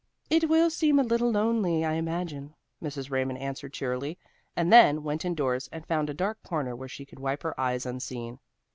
[0.31, 3.11] "It will seem a little lonely, I imagine," Mrs.
[3.11, 4.17] Raymond answered cheerily,
[4.55, 7.59] and then she went indoors and found a dark corner where she could wipe her
[7.61, 8.39] eyes unseen.